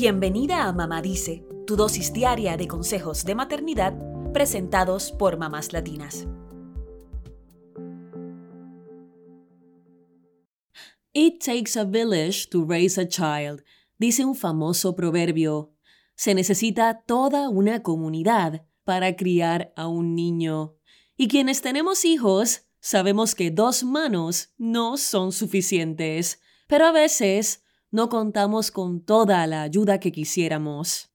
[0.00, 3.94] Bienvenida a Mamá Dice, tu dosis diaria de consejos de maternidad
[4.32, 6.24] presentados por mamás latinas.
[11.12, 13.64] It takes a village to raise a child,
[13.98, 15.72] dice un famoso proverbio.
[16.14, 20.76] Se necesita toda una comunidad para criar a un niño.
[21.16, 28.08] Y quienes tenemos hijos, sabemos que dos manos no son suficientes, pero a veces no
[28.08, 31.10] contamos con toda la ayuda que quisiéramos.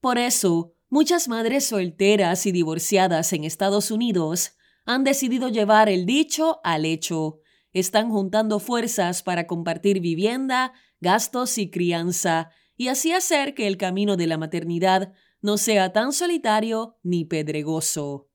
[0.00, 6.60] Por eso, muchas madres solteras y divorciadas en Estados Unidos han decidido llevar el dicho
[6.62, 7.40] al hecho.
[7.72, 14.16] Están juntando fuerzas para compartir vivienda, gastos y crianza, y así hacer que el camino
[14.16, 18.28] de la maternidad no sea tan solitario ni pedregoso.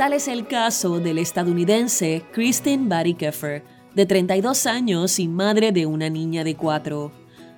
[0.00, 3.62] Tal es el caso del estadounidense Christine Barry Keffer,
[3.94, 7.12] de 32 años y madre de una niña de 4.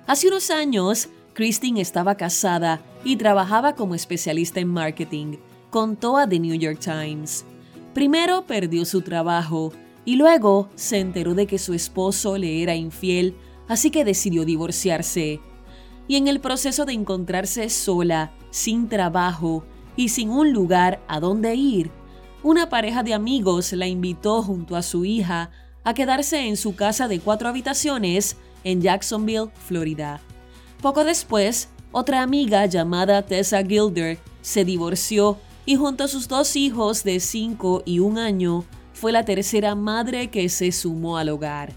[0.07, 5.37] Hace unos años, Christine estaba casada y trabajaba como especialista en marketing,
[5.69, 7.45] contó a The New York Times.
[7.93, 9.71] Primero perdió su trabajo
[10.03, 13.37] y luego se enteró de que su esposo le era infiel,
[13.69, 15.39] así que decidió divorciarse.
[16.09, 19.63] Y en el proceso de encontrarse sola, sin trabajo
[19.95, 22.02] y sin un lugar a donde ir,
[22.43, 25.49] una pareja de amigos la invitó junto a su hija
[25.85, 28.35] a quedarse en su casa de cuatro habitaciones
[28.65, 30.19] en Jacksonville, Florida.
[30.81, 37.05] Poco después, otra amiga llamada Tessa Gilder se divorció y junto a sus dos hijos
[37.05, 41.71] de 5 y un año fue la tercera madre que se sumó al hogar.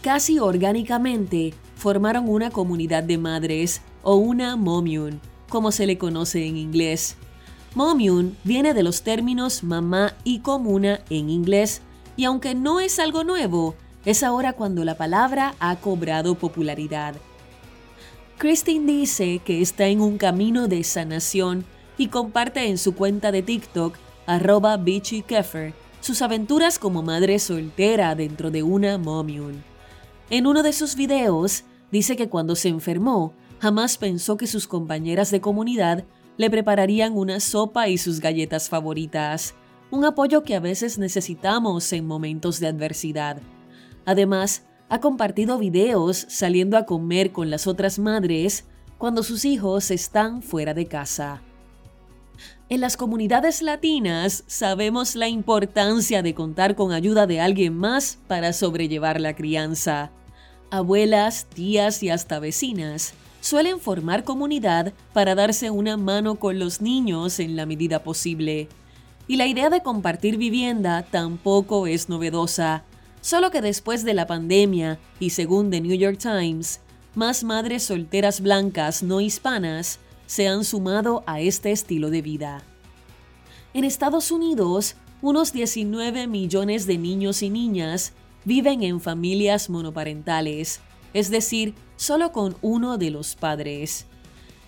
[0.00, 6.56] Casi orgánicamente formaron una comunidad de madres o una momiun, como se le conoce en
[6.56, 7.16] inglés,
[7.74, 11.80] Momiun viene de los términos mamá y comuna en inglés,
[12.16, 17.14] y aunque no es algo nuevo, es ahora cuando la palabra ha cobrado popularidad.
[18.36, 21.64] Christine dice que está en un camino de sanación
[21.96, 23.96] y comparte en su cuenta de TikTok,
[24.26, 24.78] arroba
[25.26, 29.62] Keffer, sus aventuras como madre soltera dentro de una Momiun.
[30.28, 35.30] En uno de sus videos, dice que cuando se enfermó, jamás pensó que sus compañeras
[35.30, 36.04] de comunidad
[36.36, 39.54] le prepararían una sopa y sus galletas favoritas,
[39.90, 43.40] un apoyo que a veces necesitamos en momentos de adversidad.
[44.06, 48.64] Además, ha compartido videos saliendo a comer con las otras madres
[48.98, 51.42] cuando sus hijos están fuera de casa.
[52.68, 58.52] En las comunidades latinas sabemos la importancia de contar con ayuda de alguien más para
[58.52, 60.10] sobrellevar la crianza.
[60.70, 67.40] Abuelas, tías y hasta vecinas suelen formar comunidad para darse una mano con los niños
[67.40, 68.68] en la medida posible.
[69.26, 72.84] Y la idea de compartir vivienda tampoco es novedosa,
[73.20, 76.80] solo que después de la pandemia y según The New York Times,
[77.16, 82.62] más madres solteras blancas no hispanas se han sumado a este estilo de vida.
[83.74, 88.12] En Estados Unidos, unos 19 millones de niños y niñas
[88.44, 90.80] viven en familias monoparentales,
[91.14, 94.06] es decir, solo con uno de los padres.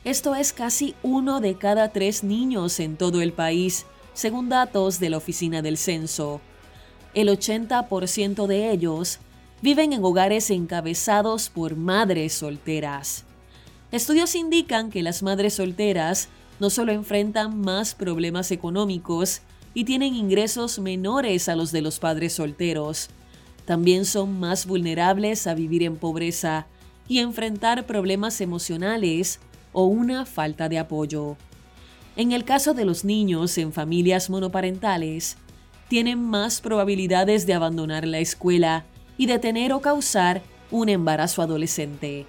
[0.04, 5.10] Esto es casi uno de cada tres niños en todo el país, según datos de
[5.10, 6.40] la Oficina del Censo.
[7.14, 9.18] El 80% de ellos
[9.62, 13.24] viven en hogares encabezados por madres solteras.
[13.92, 16.28] Estudios indican que las madres solteras
[16.60, 19.40] no solo enfrentan más problemas económicos
[19.72, 23.08] y tienen ingresos menores a los de los padres solteros,
[23.64, 26.66] también son más vulnerables a vivir en pobreza
[27.08, 29.40] y enfrentar problemas emocionales
[29.72, 31.36] o una falta de apoyo.
[32.16, 35.36] En el caso de los niños en familias monoparentales,
[35.88, 38.84] tienen más probabilidades de abandonar la escuela
[39.16, 42.26] y de tener o causar un embarazo adolescente.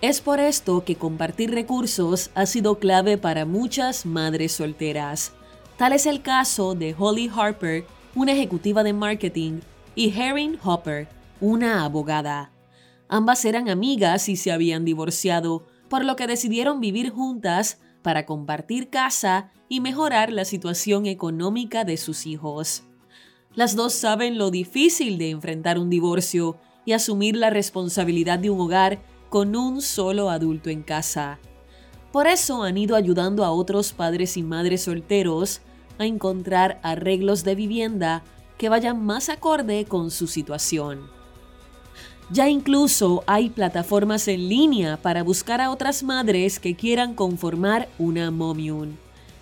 [0.00, 5.32] Es por esto que compartir recursos ha sido clave para muchas madres solteras.
[5.76, 9.60] Tal es el caso de Holly Harper, una ejecutiva de marketing
[9.94, 11.08] y Erin Hopper,
[11.40, 12.50] una abogada.
[13.08, 18.88] Ambas eran amigas y se habían divorciado, por lo que decidieron vivir juntas para compartir
[18.88, 22.84] casa y mejorar la situación económica de sus hijos.
[23.54, 26.56] Las dos saben lo difícil de enfrentar un divorcio
[26.86, 31.38] y asumir la responsabilidad de un hogar con un solo adulto en casa.
[32.12, 35.60] Por eso han ido ayudando a otros padres y madres solteros
[35.98, 38.24] a encontrar arreglos de vivienda
[38.62, 41.00] que vayan más acorde con su situación.
[42.30, 48.30] Ya incluso hay plataformas en línea para buscar a otras madres que quieran conformar una
[48.30, 49.00] momiun.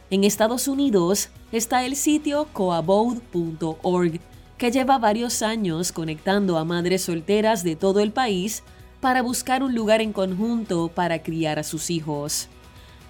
[0.09, 4.21] En Estados Unidos está el sitio coabode.org,
[4.57, 8.63] que lleva varios años conectando a madres solteras de todo el país
[9.03, 12.49] para buscar un lugar en conjunto para criar a sus hijos.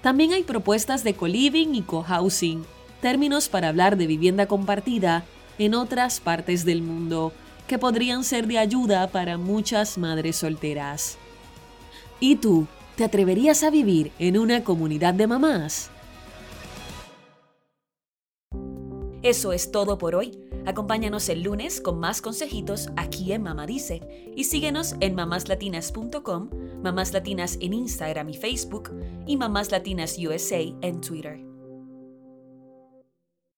[0.02, 2.64] También hay propuestas de co-living y co-housing,
[3.00, 5.24] términos para hablar de vivienda compartida
[5.60, 7.32] en otras partes del mundo,
[7.68, 11.18] que podrían ser de ayuda para muchas madres solteras.
[12.18, 12.66] ¿Y tú,
[12.96, 15.90] te atreverías a vivir en una comunidad de mamás?
[19.22, 20.38] Eso es todo por hoy.
[20.64, 26.50] Acompáñanos el lunes con más consejitos aquí en Mamá Dice y síguenos en mamáslatinas.com,
[26.82, 28.90] Mamás Latinas en Instagram y Facebook
[29.26, 31.49] y Mamás Latinas USA en Twitter.